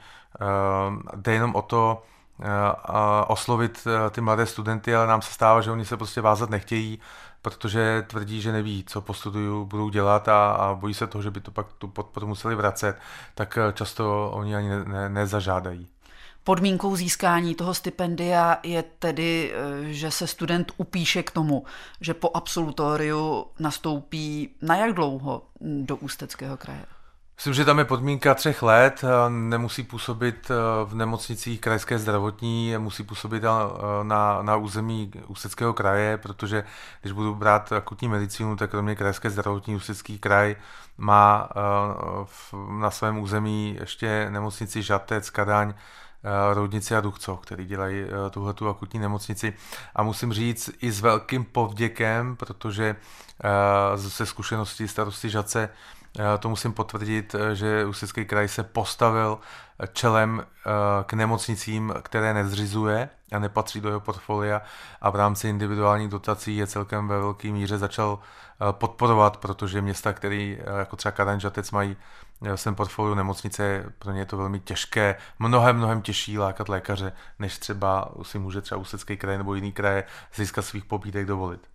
jde 1.15 1.34
jenom 1.34 1.55
o 1.55 1.62
to, 1.62 2.03
oslovit 3.27 3.88
ty 4.12 4.21
mladé 4.21 4.45
studenty, 4.45 4.95
ale 4.95 5.07
nám 5.07 5.21
se 5.21 5.33
stává, 5.33 5.62
že 5.62 5.71
oni 5.71 5.86
se 5.86 5.98
prostě 5.98 6.21
vázat 6.21 6.50
nechtějí, 6.50 7.00
protože 7.41 8.05
tvrdí, 8.07 8.41
že 8.41 8.51
neví, 8.51 8.83
co 8.88 9.01
po 9.01 9.13
studiu 9.13 9.65
budou 9.65 9.89
dělat 9.89 10.27
a, 10.27 10.51
a 10.51 10.74
bojí 10.75 10.93
se 10.93 11.07
toho, 11.07 11.21
že 11.21 11.31
by 11.31 11.41
to 11.41 11.51
pak 11.51 11.74
tu 11.74 11.88
podporu 11.88 12.27
museli 12.27 12.55
vracet, 12.55 12.98
tak 13.36 13.57
eh, 13.57 13.74
často 13.74 14.31
oni 14.33 14.55
ani 14.55 14.69
ne, 14.69 14.86
ne, 14.86 15.10
nezažádají. 15.10 15.88
Podmínkou 16.43 16.95
získání 16.95 17.55
toho 17.55 17.74
stipendia 17.74 18.57
je 18.63 18.83
tedy, 18.83 19.53
eh, 19.53 19.93
že 19.93 20.12
se 20.12 20.27
student 20.27 20.71
upíše 20.77 21.24
k 21.24 21.31
tomu, 21.31 21.65
že 22.01 22.13
po 22.13 22.31
absolutoriu 22.33 23.45
nastoupí 23.60 24.50
na 24.62 24.75
jak 24.75 24.93
dlouho 24.93 25.41
do 25.62 25.95
Ústeckého 25.95 26.57
kraje? 26.57 26.86
Myslím, 27.41 27.53
že 27.53 27.65
tam 27.65 27.79
je 27.79 27.86
podmínka 27.86 28.33
třech 28.33 28.63
let, 28.63 29.03
nemusí 29.29 29.83
působit 29.83 30.51
eh, 30.51 30.55
v 30.86 30.95
nemocnicích 30.95 31.62
krajské 31.62 32.00
zdravotní, 32.00 32.74
musí 32.77 33.03
působit 33.03 33.43
eh, 33.43 33.48
na, 34.03 34.41
na 34.41 34.55
území 34.55 35.12
Ústeckého 35.27 35.74
kraje, 35.74 36.17
protože 36.17 36.63
když 37.01 37.13
budu 37.13 37.36
brát 37.36 37.71
akutní 37.71 38.07
medicínu, 38.07 38.55
tak 38.55 38.69
kromě 38.69 38.95
krajské 38.95 39.29
zdravotní 39.29 39.75
Ústecký 39.75 40.19
kraj 40.19 40.55
má 40.98 41.50
eh, 41.51 42.79
na 42.79 42.91
svém 42.91 43.19
území 43.19 43.77
ještě 43.79 44.27
nemocnici 44.29 44.81
Žatec, 44.83 45.29
Kadaň, 45.29 45.74
Roudnici 46.53 46.95
a 46.95 47.01
Duchcov, 47.01 47.39
který 47.39 47.65
dělají 47.65 48.05
tuhle 48.31 48.53
tu 48.53 48.69
akutní 48.69 49.00
nemocnici. 49.00 49.53
A 49.95 50.03
musím 50.03 50.33
říct 50.33 50.69
i 50.81 50.91
s 50.91 51.01
velkým 51.01 51.43
povděkem, 51.43 52.36
protože 52.36 52.95
ze 53.95 54.25
zkušeností 54.25 54.88
starosti 54.88 55.29
Žace 55.29 55.69
já 56.18 56.38
to 56.38 56.50
musím 56.50 56.74
potvrdit, 56.74 57.36
eh, 57.36 57.56
že 57.56 57.86
Ústecký 57.86 58.25
kraj 58.25 58.48
se 58.48 58.63
postavil 58.63 59.39
eh, 59.80 59.88
čelem 59.94 60.44
eh, 60.44 60.70
k 61.03 61.13
nemocnicím, 61.13 61.94
které 62.01 62.34
nezřizuje 62.34 63.10
a 63.32 63.39
nepatří 63.39 63.82
do 63.82 63.89
jeho 63.89 64.00
portfolia 64.00 64.62
a 65.01 65.10
v 65.10 65.15
rámci 65.15 65.50
individuálních 65.50 66.10
dotací 66.10 66.58
je 66.58 66.68
celkem 66.68 67.08
ve 67.08 67.20
velké 67.20 67.48
míře 67.48 67.77
začal 67.77 68.20
podporovat, 68.72 69.38
protože 69.38 69.82
města, 69.82 70.13
které 70.13 70.58
jako 70.77 70.96
třeba 70.96 71.12
Karanžatec 71.12 71.72
mají 71.72 71.98
v 72.41 72.56
svém 72.56 72.75
portfoliu 72.75 73.15
nemocnice, 73.15 73.94
pro 74.00 74.12
ně 74.12 74.20
je 74.20 74.25
to 74.25 74.38
velmi 74.38 74.60
těžké, 74.60 75.15
mnohem, 75.39 75.77
mnohem 75.77 76.01
těžší 76.01 76.38
lákat 76.38 76.70
lékaře, 76.70 77.12
než 77.39 77.58
třeba 77.58 78.12
si 78.24 78.39
může 78.39 78.62
třeba 78.62 78.82
Ústecký 78.82 79.18
kraj 79.18 79.38
nebo 79.38 79.56
jiný 79.56 79.72
kraje 79.72 80.03
získat 80.36 80.62
svých 80.62 80.86
pobídek 80.86 81.25
dovolit. 81.25 81.68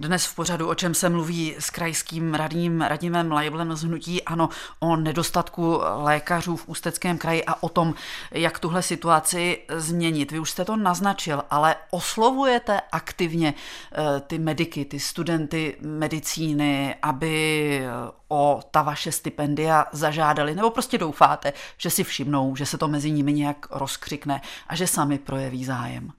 Dnes 0.00 0.26
v 0.26 0.34
pořadu, 0.34 0.68
o 0.68 0.74
čem 0.74 0.94
se 0.94 1.08
mluví 1.08 1.54
s 1.58 1.70
krajským 1.70 2.34
radním 2.34 2.80
Radimem 2.80 3.32
Lajblem 3.32 3.76
z 3.76 3.82
Hnutí, 3.82 4.22
ano, 4.22 4.48
o 4.80 4.96
nedostatku 4.96 5.80
lékařů 5.96 6.56
v 6.56 6.68
Ústeckém 6.68 7.18
kraji 7.18 7.44
a 7.44 7.62
o 7.62 7.68
tom, 7.68 7.94
jak 8.30 8.58
tuhle 8.58 8.82
situaci 8.82 9.60
změnit. 9.68 10.32
Vy 10.32 10.38
už 10.38 10.50
jste 10.50 10.64
to 10.64 10.76
naznačil, 10.76 11.42
ale 11.50 11.76
oslovujete 11.90 12.80
aktivně 12.92 13.54
eh, 13.92 14.20
ty 14.20 14.38
mediky, 14.38 14.84
ty 14.84 15.00
studenty 15.00 15.76
medicíny, 15.80 16.94
aby 17.02 17.80
eh, 17.82 17.90
o 18.28 18.60
ta 18.70 18.82
vaše 18.82 19.12
stipendia 19.12 19.86
zažádali, 19.92 20.54
nebo 20.54 20.70
prostě 20.70 20.98
doufáte, 20.98 21.52
že 21.76 21.90
si 21.90 22.04
všimnou, 22.04 22.56
že 22.56 22.66
se 22.66 22.78
to 22.78 22.88
mezi 22.88 23.10
nimi 23.10 23.32
nějak 23.32 23.66
rozkřikne 23.70 24.40
a 24.68 24.76
že 24.76 24.86
sami 24.86 25.18
projeví 25.18 25.64
zájem? 25.64 26.12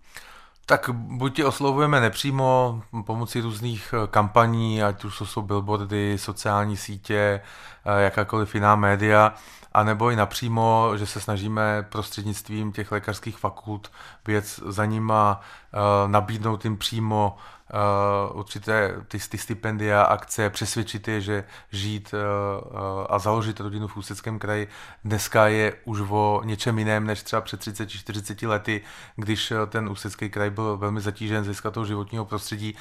Tak 0.69 0.89
buď 0.93 1.35
tě 1.35 1.45
oslovujeme 1.45 1.99
nepřímo 1.99 2.81
pomocí 3.05 3.41
různých 3.41 3.93
eh, 3.93 4.07
kampaní, 4.07 4.83
ať 4.83 5.05
už 5.05 5.17
to 5.17 5.25
jsou 5.25 5.41
billboardy, 5.41 6.17
sociální 6.17 6.77
sítě, 6.77 7.41
eh, 7.85 8.01
jakákoliv 8.01 8.55
jiná 8.55 8.75
média, 8.75 9.33
anebo 9.71 10.11
i 10.11 10.15
napřímo, 10.15 10.91
že 10.97 11.05
se 11.05 11.21
snažíme 11.21 11.85
prostřednictvím 11.89 12.71
těch 12.71 12.91
lékařských 12.91 13.37
fakult 13.37 13.91
věc 14.27 14.61
za 14.65 14.85
nima, 14.85 15.41
eh, 15.73 16.07
nabídnout 16.07 16.63
jim 16.63 16.77
přímo 16.77 17.37
uh, 17.73 18.37
určité 18.37 18.95
ty, 19.07 19.19
ty 19.19 19.37
stipendia, 19.37 20.03
akce, 20.03 20.49
přesvědčit 20.49 21.07
je, 21.07 21.21
že 21.21 21.43
žít 21.71 22.13
uh, 22.13 23.05
a 23.09 23.19
založit 23.19 23.59
rodinu 23.59 23.87
v 23.87 23.97
Ústeckém 23.97 24.39
kraji 24.39 24.67
dneska 25.03 25.47
je 25.47 25.75
už 25.85 25.99
o 26.09 26.41
něčem 26.43 26.79
jiném 26.79 27.05
než 27.05 27.23
třeba 27.23 27.41
před 27.41 27.61
30-40 27.61 28.47
lety, 28.47 28.81
když 29.15 29.53
ten 29.69 29.89
Ústecký 29.89 30.29
kraj 30.29 30.49
byl 30.49 30.77
velmi 30.77 31.01
zatížen 31.01 31.53
z 31.53 31.61
toho 31.71 31.85
životního 31.85 32.25
prostředí. 32.25 32.75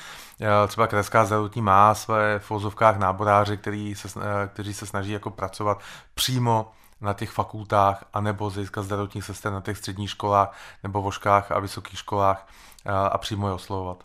Třeba 0.68 0.86
krajská 0.86 1.24
zdravotní 1.24 1.62
má 1.62 1.94
své 1.94 2.38
v 2.38 2.50
vozovkách 2.50 2.98
náboráře, 2.98 3.56
který 3.56 3.94
se, 3.94 4.08
kteří 4.48 4.74
se 4.74 4.86
snaží 4.86 5.10
jako 5.10 5.30
pracovat 5.30 5.80
přímo 6.14 6.72
na 7.00 7.12
těch 7.12 7.30
fakultách, 7.30 8.04
anebo 8.12 8.50
získat 8.50 8.82
zdravotních 8.82 9.24
sester 9.24 9.52
na 9.52 9.60
těch 9.60 9.78
středních 9.78 10.10
školách 10.10 10.56
nebo 10.82 11.02
voškách 11.02 11.52
a 11.52 11.58
vysokých 11.58 11.98
školách 11.98 12.48
a 13.10 13.18
přímo 13.18 13.48
je 13.48 13.54
oslovovat. 13.54 14.04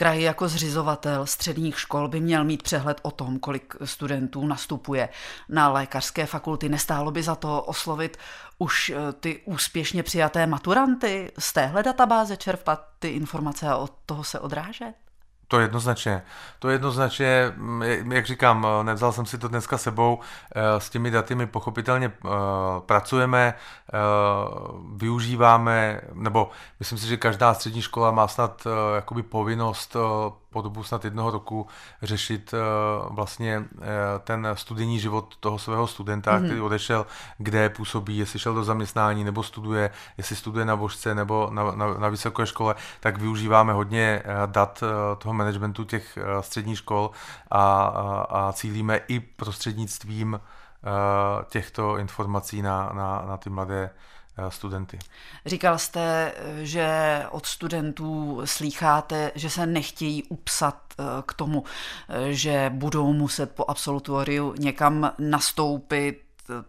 Kraj 0.00 0.22
jako 0.22 0.48
zřizovatel 0.48 1.26
středních 1.26 1.80
škol 1.80 2.08
by 2.08 2.20
měl 2.20 2.44
mít 2.44 2.62
přehled 2.62 3.00
o 3.02 3.10
tom, 3.10 3.38
kolik 3.38 3.76
studentů 3.84 4.46
nastupuje 4.46 5.08
na 5.48 5.68
lékařské 5.68 6.26
fakulty. 6.26 6.68
Nestálo 6.68 7.10
by 7.10 7.22
za 7.22 7.34
to 7.34 7.62
oslovit 7.62 8.16
už 8.58 8.90
eh, 8.90 9.12
ty 9.12 9.42
úspěšně 9.44 10.02
přijaté 10.02 10.46
maturanty 10.46 11.32
z 11.38 11.52
téhle 11.52 11.82
databáze 11.82 12.36
čerpat 12.36 12.86
ty 12.98 13.08
informace 13.08 13.68
a 13.68 13.76
od 13.76 13.92
toho 14.06 14.24
se 14.24 14.40
odrážet? 14.40 14.94
To 15.50 15.60
jednoznačně. 15.60 16.22
To 16.58 16.68
jednoznačně, 16.68 17.52
mm, 17.56 18.12
jak 18.12 18.26
říkám, 18.26 18.66
eh, 18.66 18.84
nevzal 18.84 19.12
jsem 19.12 19.26
si 19.26 19.38
to 19.38 19.48
dneska 19.48 19.78
sebou, 19.78 20.18
eh, 20.54 20.80
s 20.80 20.90
těmi 20.90 21.10
daty 21.10 21.34
my 21.34 21.46
pochopitelně 21.46 22.06
eh, 22.06 22.28
pracujeme, 22.86 23.54
využíváme, 24.96 26.00
nebo 26.12 26.50
myslím 26.80 26.98
si, 26.98 27.06
že 27.06 27.16
každá 27.16 27.54
střední 27.54 27.82
škola 27.82 28.10
má 28.10 28.28
snad 28.28 28.66
jakoby 28.94 29.22
povinnost 29.22 29.96
po 30.50 30.62
dobu 30.62 30.84
snad 30.84 31.04
jednoho 31.04 31.30
roku 31.30 31.66
řešit 32.02 32.54
vlastně 33.10 33.64
ten 34.24 34.48
studijní 34.54 35.00
život 35.00 35.36
toho 35.40 35.58
svého 35.58 35.86
studenta, 35.86 36.38
mm-hmm. 36.38 36.44
který 36.44 36.60
odešel, 36.60 37.06
kde 37.38 37.68
působí, 37.68 38.18
jestli 38.18 38.38
šel 38.38 38.54
do 38.54 38.64
zaměstnání 38.64 39.24
nebo 39.24 39.42
studuje, 39.42 39.90
jestli 40.16 40.36
studuje 40.36 40.64
na 40.64 40.76
božce 40.76 41.14
nebo 41.14 41.48
na, 41.52 41.70
na, 41.70 41.94
na 41.94 42.08
vysoké 42.08 42.46
škole, 42.46 42.74
tak 43.00 43.18
využíváme 43.18 43.72
hodně 43.72 44.22
dat 44.46 44.82
toho 45.18 45.34
managementu 45.34 45.84
těch 45.84 46.16
eh, 46.16 46.42
středních 46.42 46.78
škol 46.78 47.10
a, 47.50 47.84
a, 47.84 48.26
a 48.30 48.52
cílíme 48.52 49.00
i 49.08 49.20
prostřednictvím 49.20 50.40
eh, 50.40 51.44
těchto 51.48 51.98
informací 51.98 52.62
na, 52.62 52.90
na, 52.92 53.24
na 53.26 53.36
ty 53.36 53.50
mladé 53.50 53.82
eh, 53.84 54.19
studenty. 54.48 54.98
Říkal 55.46 55.78
jste, 55.78 56.32
že 56.62 57.22
od 57.30 57.46
studentů 57.46 58.40
slýcháte, 58.44 59.32
že 59.34 59.50
se 59.50 59.66
nechtějí 59.66 60.22
upsat 60.22 60.76
k 61.26 61.34
tomu, 61.34 61.64
že 62.28 62.70
budou 62.74 63.12
muset 63.12 63.54
po 63.54 63.64
absolutoriu 63.68 64.54
někam 64.58 65.12
nastoupit 65.18 66.22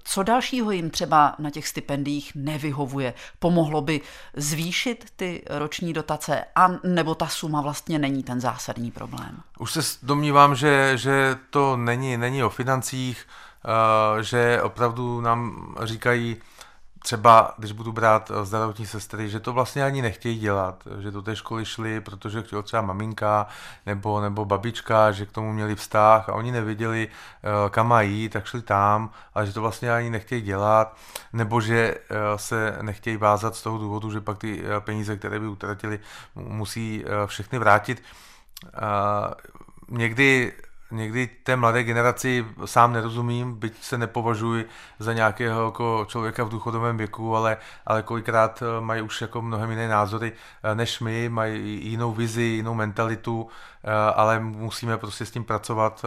co 0.04 0.24
dalšího 0.24 0.72
jim 0.72 0.90
třeba 0.90 1.36
na 1.40 1.50
těch 1.50 1.68
stipendiích 1.68 2.32
nevyhovuje? 2.36 3.14
Pomohlo 3.40 3.82
by 3.82 4.02
zvýšit 4.36 5.06
ty 5.16 5.44
roční 5.50 5.94
dotace, 5.94 6.44
a 6.56 6.68
nebo 6.84 7.16
ta 7.16 7.28
suma 7.28 7.62
vlastně 7.62 8.00
není 8.00 8.24
ten 8.24 8.42
zásadní 8.42 8.92
problém? 8.92 9.42
Už 9.60 9.72
se 9.72 9.80
domnívám, 10.04 10.56
že, 10.56 10.98
že 10.98 11.38
to 11.50 11.78
není, 11.78 12.18
není 12.18 12.44
o 12.44 12.50
financích, 12.50 13.28
že 14.22 14.62
opravdu 14.62 15.22
nám 15.22 15.76
říkají, 15.84 16.38
třeba, 17.04 17.54
když 17.58 17.72
budu 17.72 17.92
brát 17.92 18.32
eh, 18.32 18.46
zdravotní 18.46 18.86
sestry, 18.86 19.30
že 19.30 19.40
to 19.40 19.54
vlastně 19.54 19.84
ani 19.84 20.02
nechtějí 20.02 20.40
dělat, 20.40 20.84
že 21.00 21.12
do 21.12 21.22
té 21.22 21.36
školy 21.36 21.66
šli, 21.66 22.02
protože 22.02 22.42
chtěla 22.42 22.62
třeba 22.62 22.82
maminka 22.82 23.48
nebo, 23.86 24.22
nebo 24.22 24.46
babička, 24.46 25.12
že 25.12 25.26
k 25.26 25.32
tomu 25.32 25.54
měli 25.54 25.76
vztah 25.76 26.30
a 26.30 26.34
oni 26.34 26.52
nevěděli, 26.52 27.08
eh, 27.08 27.70
kam 27.70 27.88
mají, 27.88 28.30
tak 28.30 28.46
šli 28.46 28.62
tam, 28.62 29.10
ale 29.34 29.46
že 29.46 29.54
to 29.54 29.62
vlastně 29.62 29.94
ani 29.94 30.10
nechtějí 30.10 30.42
dělat, 30.42 30.98
nebo 31.34 31.62
že 31.62 31.96
eh, 31.96 32.16
se 32.36 32.78
nechtějí 32.82 33.18
vázat 33.18 33.56
z 33.56 33.62
toho 33.62 33.78
důvodu, 33.78 34.12
že 34.12 34.22
pak 34.22 34.38
ty 34.38 34.64
peníze, 34.80 35.18
které 35.18 35.40
by 35.40 35.48
utratili, 35.48 36.00
musí 36.36 37.06
všechny 37.26 37.60
vrátit. 37.60 38.04
Někdy 39.90 40.54
někdy 40.92 41.30
té 41.44 41.56
mladé 41.56 41.84
generaci 41.84 42.46
sám 42.66 42.94
nerozumím, 42.94 43.60
byť 43.60 43.84
se 43.84 43.98
nepovažuji 43.98 44.70
za 45.00 45.14
nějakého 45.14 45.66
jako 45.66 46.06
člověka 46.08 46.44
v 46.44 46.50
důchodovém 46.50 46.98
věku, 46.98 47.36
ale, 47.36 47.58
ale 47.86 48.04
kolikrát 48.04 48.64
eh, 48.64 48.82
mají 48.82 49.02
už 49.02 49.22
jako 49.22 49.42
mnohem 49.42 49.70
jiné 49.70 49.88
názory 49.88 50.32
eh, 50.64 50.76
než 50.76 51.00
my, 51.00 51.30
mají 51.30 51.86
jinou 51.90 52.12
vizi, 52.12 52.44
jinou 52.44 52.74
mentalitu, 52.74 53.48
eh, 53.84 53.92
ale 54.16 54.40
musíme 54.40 54.98
prostě 54.98 55.26
s 55.26 55.32
tím 55.32 55.44
pracovat 55.44 56.06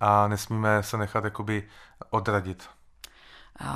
a 0.00 0.28
nesmíme 0.28 0.82
se 0.82 0.96
nechat 0.98 1.24
jakoby 1.24 1.64
odradit. 2.10 2.68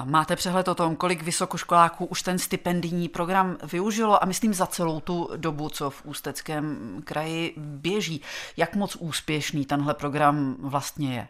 Máte 0.05 0.37
přehled 0.37 0.69
o 0.69 0.75
tom, 0.75 0.97
kolik 0.97 1.23
vysokoškoláků 1.23 2.05
už 2.05 2.23
ten 2.23 2.39
stipendijní 2.39 3.09
program 3.09 3.57
využilo 3.73 4.23
a 4.23 4.27
myslím 4.27 4.55
za 4.55 4.67
celou 4.67 5.01
tu 5.01 5.31
dobu, 5.37 5.69
co 5.69 5.91
v 5.91 6.05
Ústeckém 6.05 6.77
kraji 7.05 7.55
běží. 7.57 8.23
Jak 8.57 8.77
moc 8.77 8.97
úspěšný 8.97 9.67
tenhle 9.67 9.95
program 9.95 10.57
vlastně 10.61 11.15
je? 11.15 11.29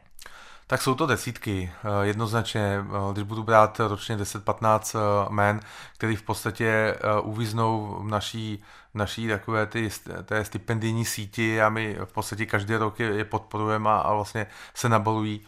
Tak 0.71 0.83
jsou 0.83 0.95
to 0.95 1.07
desítky, 1.07 1.73
eh, 1.85 2.07
jednoznačně. 2.07 2.79
Eh, 2.81 3.13
když 3.13 3.25
budu 3.25 3.43
brát 3.43 3.81
ročně 3.81 4.17
10-15 4.17 4.95
eh, 4.95 4.99
men, 5.31 5.61
který 5.95 6.17
v 6.17 6.23
podstatě 6.23 6.95
uvíznou 7.23 7.99
v 8.01 8.09
naší, 8.09 8.63
v 8.95 8.95
naší 8.95 9.29
takové 9.29 9.67
ty, 9.67 9.91
té 10.25 10.45
stipendijní 10.45 11.05
síti 11.05 11.63
a 11.63 11.69
my 11.69 11.97
v 12.05 12.13
podstatě 12.13 12.47
každý 12.47 12.77
rok 12.77 13.01
je, 13.01 13.07
je 13.07 13.25
podporujeme 13.25 13.91
a, 13.91 13.97
a 13.97 14.15
vlastně 14.15 14.47
se 14.75 14.89
nabalují 14.89 15.41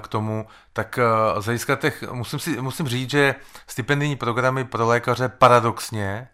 k 0.00 0.08
tomu, 0.08 0.46
tak 0.72 0.98
z 1.38 1.44
hlediska 1.44 1.76
těch, 1.76 2.02
musím, 2.12 2.38
si, 2.38 2.60
musím 2.60 2.88
říct, 2.88 3.10
že 3.10 3.34
stipendijní 3.66 4.16
programy 4.16 4.64
pro 4.64 4.86
lékaře 4.86 5.28
paradoxně 5.28 6.28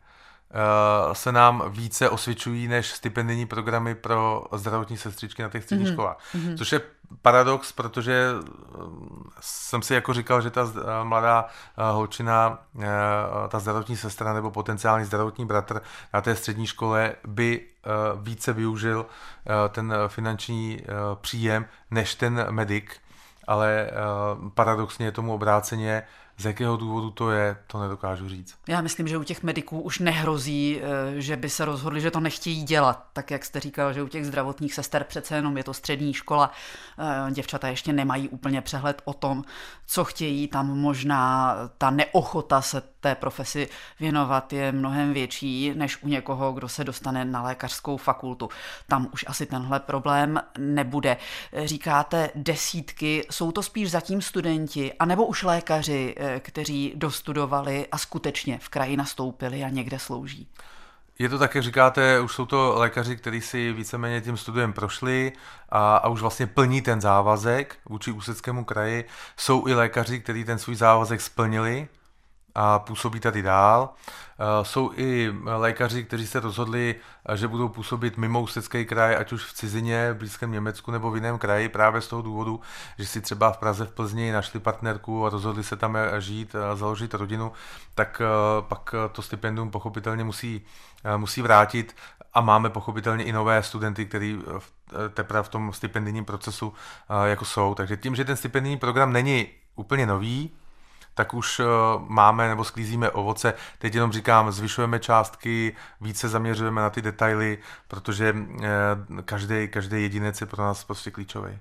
se 1.13 1.33
nám 1.33 1.63
více 1.69 2.11
osvědčují 2.11 2.69
než 2.69 2.87
stipendijní 2.87 3.47
programy 3.47 3.95
pro 3.95 4.45
zdravotní 4.53 4.97
sestřičky 4.97 5.43
na 5.43 5.49
těch 5.49 5.65
středních 5.65 5.89
mm-hmm. 5.89 5.93
školách. 5.93 6.17
Mm-hmm. 6.35 6.59
Což 6.59 6.73
je 6.73 6.81
paradox, 7.23 7.73
protože 7.73 8.31
eh, 8.35 8.79
jsem 9.41 9.83
si 9.83 9.95
jako 9.95 10.15
říkal, 10.15 10.41
že 10.41 10.51
ta 10.51 10.73
eh, 10.77 11.05
mladá 11.05 11.47
holčina, 11.93 12.59
ta 13.49 13.59
zdravotní 13.59 13.97
sestra 13.97 14.33
nebo 14.33 14.51
potenciální 14.51 15.05
zdravotní 15.05 15.47
bratr 15.47 15.83
na 16.15 16.21
té 16.21 16.37
střední 16.37 16.67
škole 16.67 17.13
by 17.27 17.67
více 18.21 18.53
využil 18.53 19.07
ten 19.69 19.95
finanční 20.09 20.81
příjem 21.21 21.67
než 21.91 22.15
ten 22.15 22.47
medic, 22.51 22.85
ale 23.47 23.91
paradoxně 24.55 25.07
je 25.07 25.13
tomu 25.13 25.35
obráceně 25.35 26.03
z 26.39 26.45
jakého 26.45 26.77
důvodu 26.77 27.11
to 27.11 27.31
je, 27.31 27.57
to 27.67 27.81
nedokážu 27.81 28.29
říct. 28.29 28.55
Já 28.69 28.81
myslím, 28.81 29.09
že 29.09 29.19
u 29.19 29.23
těch 29.23 29.43
mediků 29.43 29.81
už 29.81 29.99
nehrozí, 29.99 30.81
eh, 30.81 31.21
že 31.21 31.37
by 31.37 31.51
se 31.51 31.65
rozhodli, 31.65 32.01
že 32.01 32.11
to 32.11 32.21
nechtějí 32.21 32.63
dělat. 32.63 33.05
Tak 33.13 33.31
jak 33.31 33.45
jste 33.45 33.61
říkal, 33.61 33.93
že 33.93 34.03
u 34.03 34.09
těch 34.09 34.27
zdravotních 34.27 34.75
sester 34.75 35.05
přece 35.05 35.35
jenom 35.35 35.57
je 35.57 35.65
to 35.65 35.75
střední 35.75 36.15
škola, 36.15 36.51
eh, 36.99 37.33
děvčata 37.33 37.69
ještě 37.69 37.93
nemají 37.93 38.29
úplně 38.29 38.61
přehled 38.61 39.03
o 39.05 39.13
tom, 39.13 39.45
co 39.87 40.05
chtějí. 40.05 40.49
Tam 40.49 40.67
možná 40.67 41.57
ta 41.79 41.91
neochota 41.91 42.63
se 42.63 42.83
té 43.01 43.15
profesi 43.15 43.69
věnovat 44.01 44.53
je 44.53 44.73
mnohem 44.73 45.13
větší 45.13 45.73
než 45.75 46.03
u 46.03 46.09
někoho, 46.09 46.53
kdo 46.53 46.69
se 46.69 46.85
dostane 46.85 47.25
na 47.25 47.43
lékařskou 47.43 47.97
fakultu. 47.97 48.49
Tam 48.87 49.09
už 49.13 49.25
asi 49.29 49.47
tenhle 49.47 49.81
problém 49.81 50.41
nebude. 50.59 51.17
Říkáte 51.65 52.31
desítky, 52.35 53.27
jsou 53.31 53.53
to 53.53 53.63
spíš 53.63 53.91
zatím 53.91 54.23
studenti, 54.23 54.93
anebo 54.99 55.27
už 55.27 55.43
lékaři, 55.43 56.15
eh, 56.17 56.28
kteří 56.41 56.93
dostudovali 56.97 57.87
a 57.93 57.99
skutečně 57.99 58.59
v 58.63 58.69
kraji 58.69 58.97
nastoupili 58.97 59.65
a 59.65 59.69
někde 59.69 59.99
slouží? 59.99 60.49
Je 61.19 61.29
to 61.29 61.39
tak, 61.39 61.55
jak 61.55 61.65
říkáte, 61.65 62.21
už 62.21 62.33
jsou 62.33 62.47
to 62.47 62.75
lékaři, 62.77 63.17
kteří 63.17 63.41
si 63.41 63.73
víceméně 63.73 64.21
tím 64.21 64.37
studiem 64.37 64.73
prošli 64.73 65.33
a, 65.69 65.97
a 65.97 66.09
už 66.09 66.21
vlastně 66.21 66.47
plní 66.47 66.83
ten 66.83 67.01
závazek 67.01 67.77
vůči 67.85 68.13
Úseckému 68.13 68.65
kraji. 68.65 69.05
Jsou 69.37 69.67
i 69.67 69.75
lékaři, 69.75 70.21
kteří 70.21 70.45
ten 70.45 70.59
svůj 70.59 70.77
závazek 70.77 71.21
splnili 71.21 71.89
a 72.61 72.79
působí 72.79 73.21
tady 73.21 73.43
dál. 73.43 73.91
Eh, 74.39 74.65
jsou 74.65 74.91
i 74.97 75.35
lékaři, 75.45 76.05
kteří 76.05 76.27
se 76.27 76.41
rozhodli, 76.41 76.95
eh, 77.29 77.37
že 77.37 77.49
budou 77.49 77.69
působit 77.69 78.17
mimo 78.17 78.41
Ústecký 78.41 78.85
kraj, 78.85 79.17
ať 79.17 79.33
už 79.33 79.45
v 79.45 79.53
cizině, 79.53 80.13
v 80.13 80.17
blízkém 80.17 80.53
Německu 80.53 80.91
nebo 80.91 81.11
v 81.11 81.15
jiném 81.17 81.39
kraji, 81.39 81.69
právě 81.69 82.01
z 82.01 82.09
toho 82.09 82.23
důvodu, 82.23 82.61
že 82.99 83.07
si 83.07 83.21
třeba 83.21 83.53
v 83.53 83.59
Praze 83.59 83.85
v 83.85 83.91
Plzni 83.91 84.33
našli 84.33 84.61
partnerku 84.61 85.27
a 85.27 85.31
rozhodli 85.31 85.65
se 85.65 85.77
tam 85.77 85.97
eh, 85.97 86.21
žít, 86.21 86.55
a 86.55 86.77
založit 86.77 87.15
rodinu, 87.15 87.53
tak 87.95 88.23
pak 88.61 88.95
to 89.13 89.23
stipendium 89.23 89.71
pochopitelně 89.71 90.25
musí, 90.25 90.63
musí 91.17 91.43
vrátit 91.43 91.97
a 92.35 92.41
máme 92.41 92.71
pochopitelně 92.71 93.25
i 93.25 93.33
nové 93.33 93.63
studenty, 93.63 94.07
kteří 94.07 94.39
teprve 95.15 95.43
v 95.43 95.49
tom 95.49 95.73
stipendijním 95.73 96.25
procesu 96.25 96.73
jako 97.25 97.45
jsou. 97.45 97.75
Takže 97.75 97.97
tím, 97.97 98.15
že 98.15 98.25
ten 98.25 98.37
stipendijní 98.37 98.77
program 98.79 99.13
není 99.13 99.47
úplně 99.77 100.07
nový, 100.07 100.51
tak 101.19 101.35
už 101.35 101.61
eh, 101.61 101.65
máme 102.07 102.49
nebo 102.49 102.65
sklízíme 102.65 103.11
ovoce. 103.11 103.55
Teď 103.79 103.95
jenom 103.95 104.13
říkám, 104.13 104.53
zvyšujeme 104.53 104.99
částky, 104.99 105.77
více 106.01 106.29
zaměřujeme 106.29 106.81
na 106.81 106.91
ty 106.91 107.03
detaily, 107.03 107.59
protože 107.89 108.35
každý, 109.25 109.55
eh, 109.55 109.67
každý 109.67 110.03
jedinec 110.03 110.41
je 110.41 110.47
pro 110.47 110.63
nás 110.63 110.85
prostě 110.85 111.11
klíčový. 111.11 111.59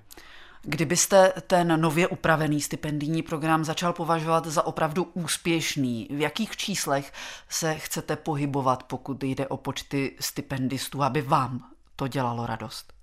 Kdybyste 0.62 1.32
ten 1.46 1.80
nově 1.80 2.08
upravený 2.08 2.60
stipendijní 2.60 3.22
program 3.22 3.64
začal 3.64 3.92
považovat 3.92 4.46
za 4.46 4.66
opravdu 4.66 5.04
úspěšný, 5.14 6.08
v 6.10 6.20
jakých 6.20 6.56
číslech 6.56 7.12
se 7.48 7.74
chcete 7.74 8.16
pohybovat, 8.16 8.82
pokud 8.82 9.24
jde 9.24 9.46
o 9.46 9.56
počty 9.56 10.16
stipendistů, 10.20 11.02
aby 11.02 11.22
vám 11.22 11.64
to 11.96 12.08
dělalo 12.08 12.46
radost? 12.46 12.97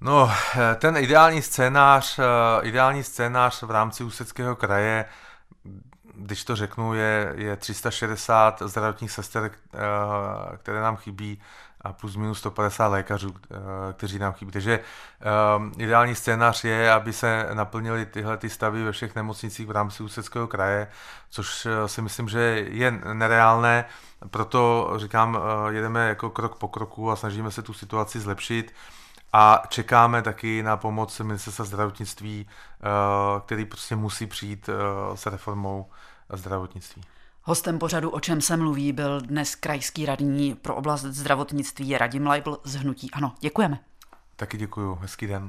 No, 0.00 0.30
ten 0.76 0.96
ideální 0.96 1.42
scénář, 1.42 2.18
eh, 2.18 2.22
ideální 2.62 3.04
scénář 3.04 3.62
v 3.62 3.70
rámci 3.70 4.04
Ústeckého 4.04 4.56
kraje, 4.56 5.04
když 6.14 6.44
to 6.44 6.56
řeknu, 6.56 6.94
je, 6.94 7.32
je 7.36 7.56
360 7.56 8.62
zdravotních 8.66 9.10
sester, 9.10 9.50
eh, 9.74 9.78
které 10.56 10.80
nám 10.80 10.96
chybí 10.96 11.40
a 11.80 11.92
plus 11.92 12.16
minus 12.16 12.38
150 12.38 12.86
lékařů, 12.86 13.34
eh, 13.50 13.56
kteří 13.92 14.18
nám 14.18 14.32
chybí. 14.32 14.52
Takže 14.52 14.80
ideální 15.78 16.14
scénář 16.14 16.64
je, 16.64 16.92
aby 16.92 17.12
se 17.12 17.48
naplnily 17.52 18.06
tyhle 18.06 18.36
ty 18.36 18.50
stavy 18.50 18.84
ve 18.84 18.92
všech 18.92 19.14
nemocnicích 19.14 19.66
v 19.66 19.70
rámci 19.70 20.02
Ústeckého 20.02 20.46
kraje, 20.46 20.88
což 21.30 21.66
si 21.86 22.02
myslím, 22.02 22.28
že 22.28 22.40
je 22.68 22.90
nereálné, 23.12 23.84
proto 24.30 24.92
říkám, 24.96 25.38
jedeme 25.70 26.08
jako 26.08 26.30
krok 26.30 26.58
po 26.58 26.68
kroku 26.68 27.10
a 27.10 27.16
snažíme 27.16 27.50
se 27.50 27.62
tu 27.62 27.72
situaci 27.72 28.20
zlepšit. 28.20 28.72
A 29.32 29.62
čekáme 29.68 30.22
taky 30.22 30.62
na 30.62 30.76
pomoc 30.76 31.20
ministerstva 31.20 31.64
zdravotnictví, 31.64 32.46
eh, 32.48 32.86
který 33.46 33.64
prostě 33.64 33.96
musí 33.96 34.26
přijít 34.26 34.68
eh, 34.68 35.16
s 35.16 35.26
reformou 35.26 35.90
zdravotnictví. 36.32 37.02
Hostem 37.42 37.78
pořadu, 37.78 38.10
o 38.10 38.20
čem 38.20 38.40
se 38.40 38.56
mluví, 38.56 38.92
byl 38.92 39.20
dnes 39.20 39.54
krajský 39.54 40.06
radní 40.06 40.54
pro 40.54 40.74
oblast 40.74 41.02
zdravotnictví 41.02 41.98
Radim 41.98 42.26
Leibl 42.26 42.60
z 42.64 42.74
Hnutí. 42.74 43.10
Ano, 43.10 43.34
děkujeme. 43.40 43.78
Taky 44.36 44.56
děkuju, 44.56 44.94
hezký 44.94 45.26
den. 45.26 45.48